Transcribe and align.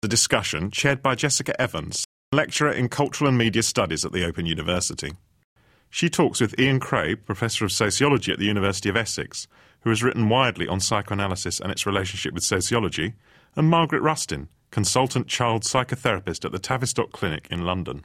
The 0.00 0.06
discussion 0.06 0.70
chaired 0.70 1.02
by 1.02 1.16
Jessica 1.16 1.60
Evans, 1.60 2.04
lecturer 2.30 2.70
in 2.70 2.88
Cultural 2.88 3.30
and 3.30 3.36
Media 3.36 3.64
Studies 3.64 4.04
at 4.04 4.12
the 4.12 4.24
Open 4.24 4.46
University. 4.46 5.14
She 5.90 6.08
talks 6.08 6.40
with 6.40 6.56
Ian 6.56 6.78
Craib, 6.78 7.24
Professor 7.26 7.64
of 7.64 7.72
Sociology 7.72 8.30
at 8.30 8.38
the 8.38 8.44
University 8.44 8.88
of 8.88 8.96
Essex, 8.96 9.48
who 9.80 9.90
has 9.90 10.00
written 10.00 10.28
widely 10.28 10.68
on 10.68 10.78
psychoanalysis 10.78 11.58
and 11.58 11.72
its 11.72 11.84
relationship 11.84 12.32
with 12.32 12.44
sociology, 12.44 13.14
and 13.56 13.68
Margaret 13.68 14.00
Rustin, 14.00 14.46
consultant 14.70 15.26
child 15.26 15.64
psychotherapist 15.64 16.44
at 16.44 16.52
the 16.52 16.60
Tavistock 16.60 17.10
Clinic 17.10 17.48
in 17.50 17.64
London. 17.64 18.04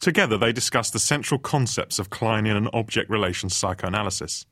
Together, 0.00 0.36
they 0.36 0.52
discuss 0.52 0.90
the 0.90 0.98
central 0.98 1.38
concepts 1.38 2.00
of 2.00 2.10
Kleinian 2.10 2.56
and 2.56 2.68
object 2.72 3.08
relations 3.08 3.54
psychoanalysis, 3.54 4.46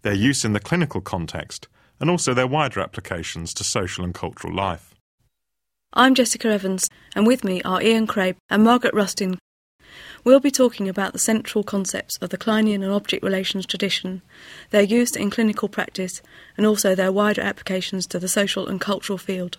their 0.00 0.14
use 0.14 0.46
in 0.46 0.54
the 0.54 0.60
clinical 0.60 1.02
context, 1.02 1.68
and 2.00 2.08
also 2.08 2.32
their 2.32 2.46
wider 2.46 2.80
applications 2.80 3.52
to 3.52 3.64
social 3.64 4.02
and 4.02 4.14
cultural 4.14 4.54
life. 4.54 4.94
I'm 5.94 6.14
Jessica 6.14 6.48
Evans, 6.48 6.86
and 7.16 7.26
with 7.26 7.42
me 7.42 7.62
are 7.62 7.82
Ian 7.82 8.06
Craib 8.06 8.36
and 8.50 8.62
Margaret 8.62 8.92
Rustin. 8.92 9.38
We'll 10.22 10.38
be 10.38 10.50
talking 10.50 10.86
about 10.86 11.14
the 11.14 11.18
central 11.18 11.64
concepts 11.64 12.18
of 12.18 12.28
the 12.28 12.36
Kleinian 12.36 12.84
and 12.84 12.92
object 12.92 13.24
relations 13.24 13.64
tradition, 13.64 14.20
their 14.68 14.82
use 14.82 15.16
in 15.16 15.30
clinical 15.30 15.66
practice, 15.66 16.20
and 16.58 16.66
also 16.66 16.94
their 16.94 17.10
wider 17.10 17.40
applications 17.40 18.06
to 18.08 18.18
the 18.18 18.28
social 18.28 18.68
and 18.68 18.78
cultural 18.78 19.16
field. 19.16 19.56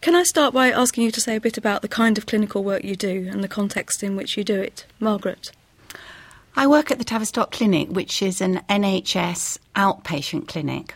Can 0.00 0.14
I 0.14 0.22
start 0.22 0.54
by 0.54 0.70
asking 0.70 1.04
you 1.04 1.10
to 1.10 1.20
say 1.20 1.34
a 1.34 1.40
bit 1.40 1.58
about 1.58 1.82
the 1.82 1.88
kind 1.88 2.16
of 2.18 2.26
clinical 2.26 2.62
work 2.62 2.84
you 2.84 2.94
do 2.94 3.28
and 3.28 3.42
the 3.42 3.48
context 3.48 4.04
in 4.04 4.14
which 4.14 4.36
you 4.36 4.44
do 4.44 4.60
it? 4.60 4.86
Margaret. 5.00 5.50
I 6.54 6.68
work 6.68 6.92
at 6.92 6.98
the 6.98 7.04
Tavistock 7.04 7.50
Clinic, 7.50 7.88
which 7.88 8.22
is 8.22 8.40
an 8.40 8.60
NHS 8.68 9.58
outpatient 9.74 10.46
clinic 10.46 10.94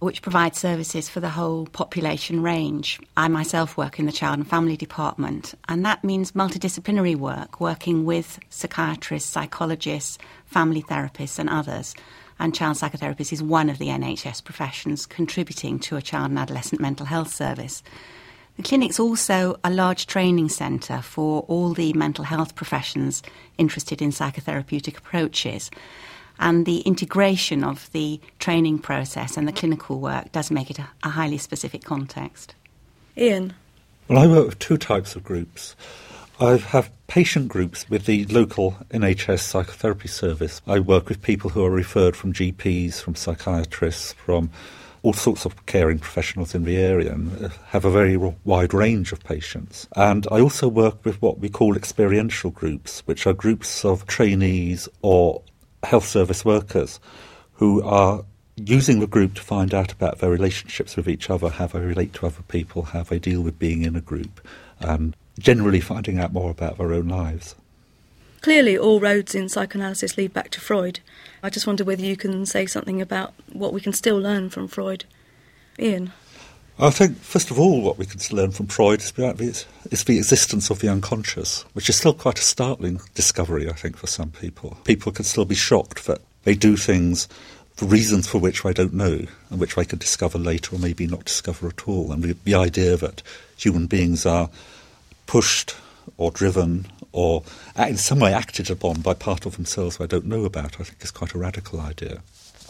which 0.00 0.22
provides 0.22 0.58
services 0.58 1.08
for 1.08 1.20
the 1.20 1.30
whole 1.30 1.66
population 1.66 2.42
range. 2.42 3.00
I 3.16 3.28
myself 3.28 3.76
work 3.76 3.98
in 3.98 4.06
the 4.06 4.12
Child 4.12 4.38
and 4.38 4.48
Family 4.48 4.76
Department, 4.76 5.54
and 5.68 5.84
that 5.84 6.04
means 6.04 6.32
multidisciplinary 6.32 7.16
work, 7.16 7.60
working 7.60 8.04
with 8.04 8.38
psychiatrists, 8.50 9.30
psychologists, 9.30 10.18
family 10.46 10.82
therapists, 10.82 11.38
and 11.38 11.48
others. 11.48 11.94
And 12.38 12.54
child 12.54 12.76
psychotherapist 12.76 13.32
is 13.32 13.42
one 13.42 13.70
of 13.70 13.78
the 13.78 13.88
NHS 13.88 14.42
professions 14.42 15.06
contributing 15.06 15.78
to 15.80 15.96
a 15.96 16.02
child 16.02 16.30
and 16.30 16.38
adolescent 16.38 16.80
mental 16.80 17.06
health 17.06 17.32
service. 17.32 17.82
The 18.56 18.62
clinic's 18.62 19.00
also 19.00 19.58
a 19.64 19.70
large 19.70 20.06
training 20.06 20.48
centre 20.48 21.02
for 21.02 21.42
all 21.42 21.74
the 21.74 21.92
mental 21.92 22.24
health 22.24 22.54
professions 22.54 23.22
interested 23.58 24.00
in 24.00 24.10
psychotherapeutic 24.10 24.96
approaches. 24.96 25.70
And 26.38 26.66
the 26.66 26.80
integration 26.80 27.62
of 27.62 27.90
the 27.92 28.20
training 28.38 28.80
process 28.80 29.36
and 29.36 29.46
the 29.46 29.52
clinical 29.52 30.00
work 30.00 30.32
does 30.32 30.50
make 30.50 30.70
it 30.70 30.78
a, 30.78 30.88
a 31.02 31.10
highly 31.10 31.38
specific 31.38 31.84
context. 31.84 32.54
Ian. 33.16 33.54
Well, 34.08 34.18
I 34.18 34.26
work 34.26 34.46
with 34.46 34.58
two 34.58 34.76
types 34.76 35.16
of 35.16 35.24
groups. 35.24 35.76
I 36.40 36.56
have 36.56 36.90
patient 37.06 37.48
groups 37.48 37.88
with 37.88 38.06
the 38.06 38.24
local 38.26 38.72
NHS 38.90 39.40
psychotherapy 39.40 40.08
service. 40.08 40.60
I 40.66 40.80
work 40.80 41.08
with 41.08 41.22
people 41.22 41.50
who 41.50 41.64
are 41.64 41.70
referred 41.70 42.16
from 42.16 42.32
GPs, 42.32 43.00
from 43.00 43.14
psychiatrists, 43.14 44.12
from 44.14 44.50
all 45.04 45.12
sorts 45.12 45.44
of 45.44 45.66
caring 45.66 45.98
professionals 45.98 46.54
in 46.54 46.64
the 46.64 46.78
area 46.78 47.12
and 47.12 47.44
uh, 47.44 47.50
have 47.66 47.84
a 47.84 47.90
very 47.90 48.16
wide 48.16 48.72
range 48.72 49.12
of 49.12 49.22
patients. 49.22 49.86
And 49.94 50.26
I 50.32 50.40
also 50.40 50.66
work 50.66 51.04
with 51.04 51.20
what 51.20 51.38
we 51.38 51.50
call 51.50 51.76
experiential 51.76 52.50
groups, 52.50 53.00
which 53.00 53.26
are 53.26 53.34
groups 53.34 53.84
of 53.84 54.06
trainees 54.06 54.88
or 55.02 55.42
health 55.84 56.06
service 56.06 56.44
workers 56.44 57.00
who 57.54 57.82
are 57.82 58.24
using 58.56 59.00
the 59.00 59.06
group 59.06 59.34
to 59.34 59.42
find 59.42 59.74
out 59.74 59.92
about 59.92 60.18
their 60.18 60.30
relationships 60.30 60.96
with 60.96 61.08
each 61.08 61.28
other, 61.28 61.48
how 61.48 61.66
they 61.66 61.80
relate 61.80 62.12
to 62.14 62.26
other 62.26 62.42
people, 62.48 62.82
how 62.82 63.02
they 63.02 63.18
deal 63.18 63.42
with 63.42 63.58
being 63.58 63.82
in 63.82 63.96
a 63.96 64.00
group, 64.00 64.40
and 64.80 65.16
generally 65.38 65.80
finding 65.80 66.18
out 66.18 66.32
more 66.32 66.50
about 66.50 66.78
their 66.78 66.92
own 66.92 67.08
lives. 67.08 67.54
Clearly, 68.40 68.76
all 68.76 69.00
roads 69.00 69.34
in 69.34 69.48
psychoanalysis 69.48 70.16
lead 70.16 70.32
back 70.32 70.50
to 70.50 70.60
Freud. 70.60 71.00
I 71.42 71.50
just 71.50 71.66
wonder 71.66 71.82
whether 71.82 72.04
you 72.04 72.16
can 72.16 72.44
say 72.46 72.66
something 72.66 73.00
about 73.00 73.32
what 73.52 73.72
we 73.72 73.80
can 73.80 73.92
still 73.92 74.18
learn 74.18 74.50
from 74.50 74.68
Freud. 74.68 75.06
Ian? 75.78 76.12
I 76.78 76.90
think, 76.90 77.18
first 77.18 77.52
of 77.52 77.58
all, 77.58 77.82
what 77.82 77.98
we 77.98 78.06
can 78.06 78.20
learn 78.36 78.50
from 78.50 78.66
Freud 78.66 79.00
is 79.00 79.12
the, 79.12 79.64
is 79.92 80.04
the 80.04 80.16
existence 80.16 80.70
of 80.70 80.80
the 80.80 80.88
unconscious, 80.88 81.64
which 81.72 81.88
is 81.88 81.96
still 81.96 82.14
quite 82.14 82.38
a 82.38 82.42
startling 82.42 83.00
discovery, 83.14 83.68
I 83.68 83.74
think, 83.74 83.96
for 83.96 84.08
some 84.08 84.32
people. 84.32 84.76
People 84.84 85.12
can 85.12 85.24
still 85.24 85.44
be 85.44 85.54
shocked 85.54 86.06
that 86.06 86.20
they 86.42 86.54
do 86.54 86.76
things 86.76 87.28
for 87.76 87.86
reasons 87.86 88.26
for 88.26 88.38
which 88.38 88.64
I 88.64 88.72
don't 88.72 88.94
know, 88.94 89.24
and 89.50 89.60
which 89.60 89.78
I 89.78 89.84
could 89.84 90.00
discover 90.00 90.36
later 90.36 90.74
or 90.74 90.78
maybe 90.80 91.06
not 91.06 91.24
discover 91.24 91.68
at 91.68 91.86
all. 91.86 92.10
And 92.10 92.22
the, 92.22 92.36
the 92.44 92.54
idea 92.56 92.96
that 92.96 93.22
human 93.56 93.86
beings 93.86 94.26
are 94.26 94.50
pushed 95.26 95.76
or 96.16 96.32
driven 96.32 96.86
or 97.14 97.44
in 97.78 97.96
some 97.96 98.18
way 98.18 98.34
acted 98.34 98.68
upon 98.70 99.00
by 99.00 99.14
part 99.14 99.46
of 99.46 99.54
themselves 99.54 100.00
I 100.00 100.06
don't 100.06 100.26
know 100.26 100.44
about, 100.44 100.80
I 100.80 100.84
think 100.84 101.02
is 101.02 101.12
quite 101.12 101.32
a 101.32 101.38
radical 101.38 101.80
idea. 101.80 102.20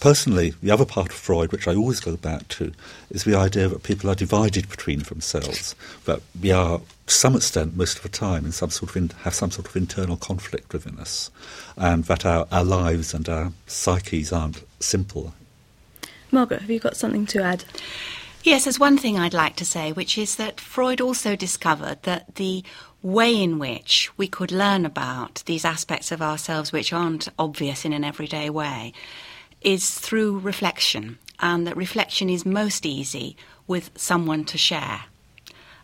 Personally, 0.00 0.52
the 0.62 0.70
other 0.70 0.84
part 0.84 1.08
of 1.08 1.14
Freud, 1.14 1.50
which 1.50 1.66
I 1.66 1.74
always 1.74 1.98
go 2.00 2.16
back 2.16 2.46
to, 2.48 2.72
is 3.08 3.24
the 3.24 3.36
idea 3.36 3.68
that 3.68 3.84
people 3.84 4.10
are 4.10 4.14
divided 4.14 4.68
between 4.68 4.98
themselves, 4.98 5.74
that 6.04 6.20
we 6.42 6.50
are, 6.50 6.80
to 7.06 7.14
some 7.14 7.36
extent, 7.36 7.74
most 7.74 7.96
of 7.96 8.02
the 8.02 8.10
time, 8.10 8.44
in 8.44 8.52
some 8.52 8.68
sort 8.68 8.90
of 8.90 8.96
in, 8.96 9.08
have 9.22 9.34
some 9.34 9.50
sort 9.50 9.66
of 9.66 9.74
internal 9.76 10.18
conflict 10.18 10.74
within 10.74 10.98
us, 10.98 11.30
and 11.78 12.04
that 12.04 12.26
our, 12.26 12.46
our 12.52 12.64
lives 12.64 13.14
and 13.14 13.28
our 13.30 13.52
psyches 13.66 14.30
aren't 14.30 14.62
simple. 14.78 15.32
Margaret, 16.30 16.60
have 16.60 16.70
you 16.70 16.80
got 16.80 16.98
something 16.98 17.24
to 17.26 17.42
add? 17.42 17.64
Yes, 18.44 18.64
there's 18.64 18.78
one 18.78 18.98
thing 18.98 19.18
I'd 19.18 19.32
like 19.32 19.56
to 19.56 19.64
say, 19.64 19.90
which 19.90 20.18
is 20.18 20.36
that 20.36 20.60
Freud 20.60 21.00
also 21.00 21.34
discovered 21.34 22.02
that 22.02 22.34
the 22.34 22.62
way 23.02 23.42
in 23.42 23.58
which 23.58 24.10
we 24.18 24.28
could 24.28 24.52
learn 24.52 24.84
about 24.84 25.42
these 25.46 25.64
aspects 25.64 26.12
of 26.12 26.20
ourselves 26.20 26.70
which 26.70 26.92
aren't 26.92 27.26
obvious 27.38 27.86
in 27.86 27.94
an 27.94 28.04
everyday 28.04 28.50
way 28.50 28.92
is 29.62 29.88
through 29.88 30.40
reflection, 30.40 31.18
and 31.40 31.66
that 31.66 31.74
reflection 31.74 32.28
is 32.28 32.44
most 32.44 32.84
easy 32.84 33.34
with 33.66 33.90
someone 33.96 34.44
to 34.44 34.58
share. 34.58 35.04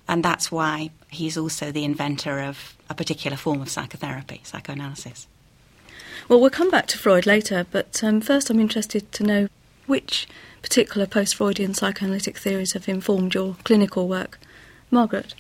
And 0.07 0.23
that's 0.23 0.53
why 0.53 0.91
he's 1.09 1.39
also 1.39 1.73
the 1.73 1.85
inventor 1.85 2.41
of 2.41 2.77
a 2.91 2.95
particular 2.95 3.39
form 3.39 3.63
of 3.63 3.71
psychotherapy, 3.71 4.43
psychoanalysis. 4.45 5.27
Well, 6.29 6.43
we'll 6.43 6.51
come 6.51 6.71
back 6.71 6.89
to 6.89 6.99
Freud 6.99 7.25
later, 7.25 7.65
but 7.71 8.05
um, 8.05 8.21
first 8.21 8.51
I'm 8.51 8.61
interested 8.61 9.11
to 9.13 9.25
know 9.25 9.49
which 9.91 10.29
particular 10.63 11.07
post 11.07 11.35
Freudian 11.35 11.75
psychoanalytic 11.75 12.39
theories 12.39 12.73
have 12.75 12.89
informed 12.89 13.35
your 13.35 13.57
clinical 13.65 14.07
work. 14.09 14.39
Margaret? 14.91 15.35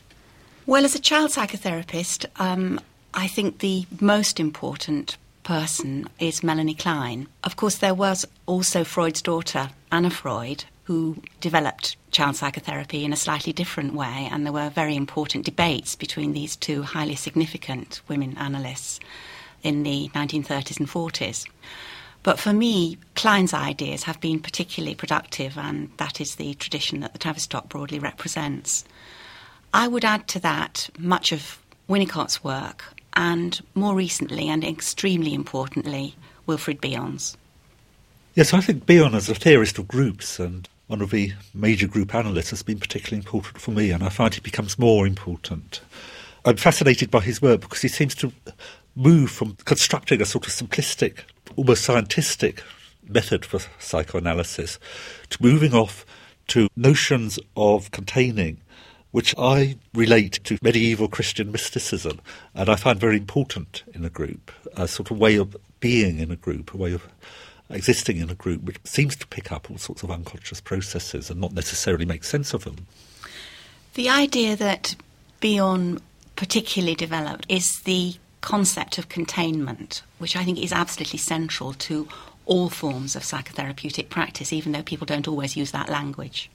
Well, 0.66 0.84
as 0.84 0.94
a 0.94 1.00
child 1.00 1.30
psychotherapist, 1.30 2.26
um, 2.36 2.80
I 3.14 3.28
think 3.28 3.60
the 3.60 3.86
most 4.00 4.40
important 4.40 5.16
person 5.44 6.08
is 6.18 6.42
Melanie 6.42 6.74
Klein. 6.74 7.28
Of 7.44 7.54
course, 7.54 7.78
there 7.78 7.94
was 7.94 8.26
also 8.46 8.82
Freud's 8.84 9.22
daughter, 9.22 9.70
Anna 9.92 10.10
Freud, 10.10 10.64
who 10.84 11.22
developed 11.40 11.96
child 12.10 12.34
psychotherapy 12.34 13.04
in 13.04 13.12
a 13.12 13.16
slightly 13.16 13.52
different 13.52 13.94
way, 13.94 14.28
and 14.30 14.44
there 14.44 14.52
were 14.52 14.70
very 14.70 14.96
important 14.96 15.44
debates 15.44 15.94
between 15.94 16.32
these 16.32 16.56
two 16.56 16.82
highly 16.82 17.14
significant 17.14 18.00
women 18.08 18.36
analysts 18.36 18.98
in 19.62 19.84
the 19.84 20.10
1930s 20.14 20.80
and 20.80 20.88
40s. 20.88 21.46
But 22.22 22.38
for 22.38 22.52
me, 22.52 22.98
Klein's 23.14 23.54
ideas 23.54 24.02
have 24.02 24.20
been 24.20 24.40
particularly 24.40 24.94
productive, 24.94 25.56
and 25.56 25.90
that 25.96 26.20
is 26.20 26.34
the 26.34 26.54
tradition 26.54 27.00
that 27.00 27.12
the 27.12 27.18
Tavistock 27.18 27.68
broadly 27.68 27.98
represents. 27.98 28.84
I 29.72 29.88
would 29.88 30.04
add 30.04 30.28
to 30.28 30.40
that 30.40 30.90
much 30.98 31.32
of 31.32 31.58
Winnicott's 31.88 32.44
work 32.44 32.84
and 33.14 33.60
more 33.74 33.94
recently 33.94 34.48
and 34.48 34.64
extremely 34.64 35.34
importantly, 35.34 36.14
Wilfred 36.46 36.80
Bion's. 36.80 37.36
Yes, 38.34 38.54
I 38.54 38.60
think 38.60 38.86
Bion 38.86 39.14
as 39.14 39.28
a 39.28 39.34
theorist 39.34 39.78
of 39.78 39.88
groups 39.88 40.38
and 40.38 40.68
one 40.86 41.00
of 41.00 41.10
the 41.10 41.32
major 41.54 41.86
group 41.86 42.14
analysts 42.14 42.50
has 42.50 42.62
been 42.62 42.78
particularly 42.78 43.18
important 43.24 43.58
for 43.58 43.70
me, 43.70 43.90
and 43.90 44.02
I 44.02 44.08
find 44.08 44.34
he 44.34 44.40
becomes 44.40 44.78
more 44.78 45.06
important. 45.06 45.80
I'm 46.44 46.56
fascinated 46.56 47.10
by 47.10 47.20
his 47.20 47.40
work 47.40 47.60
because 47.60 47.82
he 47.82 47.88
seems 47.88 48.14
to 48.16 48.32
move 48.96 49.30
from 49.30 49.56
constructing 49.64 50.20
a 50.20 50.24
sort 50.24 50.46
of 50.46 50.52
simplistic, 50.52 51.20
almost 51.56 51.84
scientific 51.84 52.62
method 53.08 53.44
for 53.44 53.60
psychoanalysis 53.78 54.78
to 55.30 55.42
moving 55.42 55.74
off 55.74 56.06
to 56.48 56.68
notions 56.76 57.38
of 57.56 57.90
containing 57.90 58.60
which 59.10 59.34
I 59.36 59.76
relate 59.92 60.40
to 60.44 60.58
medieval 60.62 61.08
Christian 61.08 61.50
mysticism 61.50 62.20
and 62.54 62.68
I 62.68 62.76
find 62.76 62.98
very 62.98 63.16
important 63.16 63.82
in 63.92 64.04
a 64.04 64.10
group, 64.10 64.52
a 64.76 64.86
sort 64.86 65.10
of 65.10 65.18
way 65.18 65.36
of 65.36 65.56
being 65.80 66.18
in 66.18 66.30
a 66.30 66.36
group, 66.36 66.72
a 66.72 66.76
way 66.76 66.92
of 66.92 67.08
existing 67.70 68.18
in 68.18 68.30
a 68.30 68.34
group 68.34 68.62
which 68.62 68.78
seems 68.84 69.16
to 69.16 69.26
pick 69.26 69.50
up 69.50 69.70
all 69.70 69.78
sorts 69.78 70.02
of 70.02 70.10
unconscious 70.10 70.60
processes 70.60 71.30
and 71.30 71.40
not 71.40 71.52
necessarily 71.52 72.04
make 72.04 72.24
sense 72.24 72.54
of 72.54 72.64
them. 72.64 72.86
The 73.94 74.08
idea 74.08 74.56
that 74.56 74.94
Bion 75.40 76.00
particularly 76.36 76.94
developed 76.94 77.46
is 77.48 77.80
the 77.84 78.14
concept 78.40 78.98
of 78.98 79.08
containment, 79.08 80.02
which 80.18 80.36
I 80.36 80.44
think 80.44 80.58
is 80.58 80.72
absolutely 80.72 81.18
central 81.18 81.72
to 81.74 82.08
all 82.46 82.68
forms 82.68 83.14
of 83.14 83.22
psychotherapeutic 83.22 84.08
practice, 84.08 84.52
even 84.52 84.72
though 84.72 84.82
people 84.82 85.06
don't 85.06 85.28
always 85.28 85.56
use 85.56 85.70
that 85.70 85.88
language. 85.88 86.50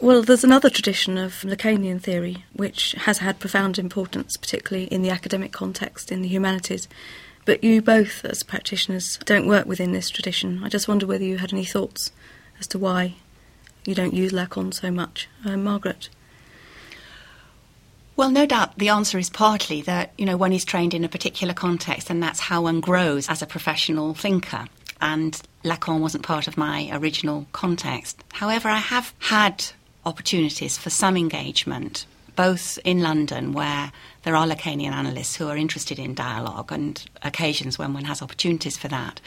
Well, 0.00 0.22
there's 0.22 0.44
another 0.44 0.70
tradition 0.70 1.18
of 1.18 1.42
Lacanian 1.42 2.00
theory 2.00 2.44
which 2.52 2.92
has 2.92 3.18
had 3.18 3.40
profound 3.40 3.78
importance, 3.78 4.36
particularly 4.36 4.86
in 4.86 5.02
the 5.02 5.10
academic 5.10 5.50
context 5.50 6.12
in 6.12 6.22
the 6.22 6.28
humanities. 6.28 6.86
But 7.44 7.64
you 7.64 7.82
both, 7.82 8.24
as 8.24 8.44
practitioners, 8.44 9.18
don't 9.24 9.48
work 9.48 9.66
within 9.66 9.92
this 9.92 10.08
tradition. 10.08 10.62
I 10.62 10.68
just 10.68 10.86
wonder 10.86 11.06
whether 11.06 11.24
you 11.24 11.38
had 11.38 11.52
any 11.52 11.64
thoughts 11.64 12.12
as 12.60 12.66
to 12.68 12.78
why 12.78 13.14
you 13.84 13.94
don't 13.94 14.14
use 14.14 14.32
Lacan 14.32 14.72
so 14.72 14.90
much. 14.90 15.28
Uh, 15.44 15.56
Margaret? 15.56 16.10
Well, 18.18 18.32
no 18.32 18.46
doubt 18.46 18.76
the 18.76 18.88
answer 18.88 19.16
is 19.16 19.30
partly 19.30 19.80
that, 19.82 20.10
you 20.18 20.26
know, 20.26 20.36
one 20.36 20.52
is 20.52 20.64
trained 20.64 20.92
in 20.92 21.04
a 21.04 21.08
particular 21.08 21.54
context 21.54 22.10
and 22.10 22.20
that's 22.20 22.40
how 22.40 22.62
one 22.62 22.80
grows 22.80 23.28
as 23.28 23.42
a 23.42 23.46
professional 23.46 24.12
thinker. 24.12 24.64
And 25.00 25.40
Lacan 25.62 26.00
wasn't 26.00 26.24
part 26.24 26.48
of 26.48 26.56
my 26.56 26.90
original 26.92 27.46
context. 27.52 28.20
However, 28.32 28.68
I 28.70 28.78
have 28.78 29.14
had 29.20 29.66
opportunities 30.04 30.76
for 30.76 30.90
some 30.90 31.16
engagement, 31.16 32.06
both 32.34 32.76
in 32.84 33.04
London, 33.04 33.52
where 33.52 33.92
there 34.24 34.34
are 34.34 34.48
Lacanian 34.48 34.90
analysts 34.90 35.36
who 35.36 35.46
are 35.46 35.56
interested 35.56 36.00
in 36.00 36.14
dialogue, 36.14 36.72
and 36.72 37.00
occasions 37.22 37.78
when 37.78 37.94
one 37.94 38.06
has 38.06 38.20
opportunities 38.20 38.76
for 38.76 38.88
that. 38.88 39.20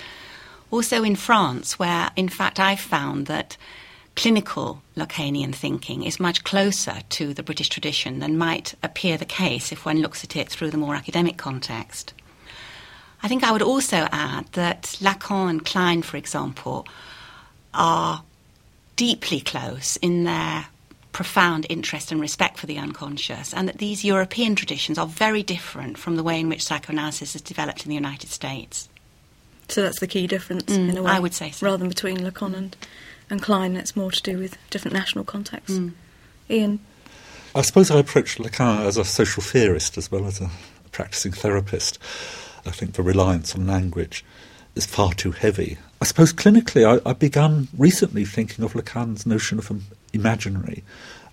Also 0.70 1.02
in 1.02 1.16
France, 1.16 1.80
where 1.80 2.12
in 2.18 2.28
fact 2.28 2.60
I've 2.60 2.82
found 2.82 3.28
that 3.28 3.56
clinical 4.16 4.81
Lacanian 4.96 5.54
thinking 5.54 6.04
is 6.04 6.19
much 6.19 6.44
closer 6.44 7.02
to 7.10 7.34
the 7.34 7.44
British 7.44 7.69
tradition 7.69 8.19
than 8.19 8.38
might 8.38 8.75
appear 8.84 9.18
the 9.18 9.25
case 9.25 9.72
if 9.72 9.86
one 9.86 10.02
looks 10.02 10.24
at 10.24 10.36
it 10.36 10.50
through 10.50 10.72
the 10.72 10.78
more 10.78 10.96
academic 10.96 11.38
context. 11.38 12.13
I 13.24 13.28
think 13.28 13.44
I 13.44 13.52
would 13.52 13.62
also 13.62 14.08
add 14.12 14.48
that 14.54 14.98
Lacan 15.00 15.50
and 15.50 15.66
Klein, 15.66 16.02
for 16.02 16.18
example, 16.18 16.88
are 17.74 18.24
deeply 18.96 19.40
close 19.40 19.98
in 19.98 20.24
their 20.24 20.68
profound 21.12 21.66
interest 21.69 22.12
and 22.12 22.22
respect 22.22 22.57
for 22.57 22.68
the 22.68 22.78
unconscious, 22.78 23.54
and 23.54 23.68
that 23.68 23.78
these 23.78 24.04
European 24.06 24.56
traditions 24.56 24.98
are 24.98 25.07
very 25.07 25.44
different 25.44 25.98
from 25.98 26.16
the 26.16 26.24
way 26.24 26.40
in 26.40 26.50
which 26.50 26.64
psychoanalysis 26.64 27.34
has 27.34 27.42
developed 27.42 27.86
in 27.86 27.90
the 27.90 27.96
United 27.96 28.30
States. 28.30 28.88
So 29.68 29.81
that's 29.81 30.00
the 30.00 30.07
key 30.07 30.28
difference, 30.28 30.72
mm, 30.72 30.90
in 30.90 30.98
a 30.98 31.04
way. 31.04 31.12
I 31.12 31.19
would 31.19 31.34
say 31.34 31.52
so. 31.52 31.66
Rather 31.66 31.78
than 31.78 31.90
between 31.90 32.18
Lacan 32.18 32.56
and, 32.56 32.75
and 33.31 33.42
Klein, 33.42 33.75
it's 33.75 33.95
more 33.95 34.12
to 34.12 34.22
do 34.22 34.38
with 34.38 34.57
different 34.69 34.94
national 34.94 35.24
contexts. 35.24 35.78
Mm. 35.78 35.94
Ian? 36.50 36.80
I 37.56 37.62
suppose 37.62 37.89
I 37.89 38.00
approach 38.00 38.38
Lacan 38.38 38.86
as 38.86 38.98
a 38.98 39.06
social 39.06 39.42
theorist 39.42 39.98
as 39.98 40.12
well 40.12 40.25
as 40.25 40.39
a 40.39 40.50
practicing 40.92 41.31
therapist. 41.31 41.98
I 42.66 42.72
think 42.72 42.94
the 42.94 43.04
reliance 43.04 43.56
on 43.56 43.68
language 43.68 44.24
is 44.75 44.86
far 44.86 45.13
too 45.13 45.31
heavy. 45.31 45.78
I 46.01 46.06
suppose 46.06 46.33
clinically, 46.33 46.86
I, 46.86 47.07
have 47.07 47.19
begun 47.19 47.68
recently 47.78 48.25
thinking 48.25 48.63
of 48.63 48.74
Lacan's 48.74 49.25
notion 49.25 49.60
of 49.60 49.69
an 49.72 49.83
imaginary 50.13 50.83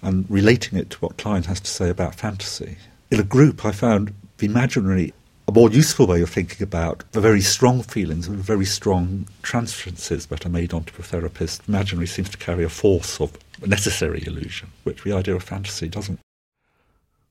and 0.02 0.24
relating 0.28 0.78
it 0.78 0.90
to 0.90 0.98
what 0.98 1.18
Klein 1.18 1.44
has 1.44 1.60
to 1.60 1.70
say 1.70 1.88
about 1.90 2.14
fantasy. 2.14 2.76
In 3.10 3.20
a 3.20 3.24
group, 3.24 3.64
I 3.64 3.72
found 3.72 4.12
the 4.38 4.46
imaginary 4.46 5.14
a 5.48 5.52
more 5.52 5.70
useful 5.70 6.06
way 6.06 6.20
of 6.20 6.28
thinking 6.28 6.62
about 6.62 7.02
the 7.12 7.20
very 7.22 7.40
strong 7.40 7.82
feelings 7.82 8.28
and 8.28 8.36
very 8.36 8.66
strong 8.66 9.26
transferences 9.42 10.26
that 10.26 10.44
are 10.44 10.50
made 10.50 10.74
onto 10.74 10.94
the 10.94 11.02
therapist. 11.02 11.62
Imaginary 11.66 12.06
seems 12.06 12.28
to 12.28 12.36
carry 12.36 12.64
a 12.64 12.68
force 12.68 13.18
of 13.18 13.32
necessary 13.66 14.22
illusion, 14.26 14.68
which 14.84 15.02
the 15.02 15.12
idea 15.12 15.34
of 15.34 15.42
fantasy 15.42 15.88
doesn't. 15.88 16.20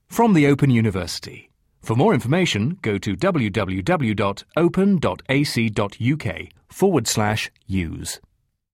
From 0.08 0.34
the 0.34 0.48
Open 0.48 0.72
University. 0.72 1.52
For 1.84 1.96
more 1.96 2.16
information, 2.16 2.80
go 2.82 2.98
to 2.98 3.16
www.open.ac.uk 3.16 4.08
forward 6.70 7.08
slash 7.08 7.52
use. 7.68 8.20